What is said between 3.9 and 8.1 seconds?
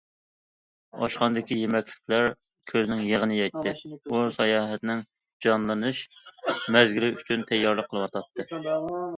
ئۇ ساياھەتنىڭ جانلىنىش مەزگىلى ئۈچۈن تەييارلىق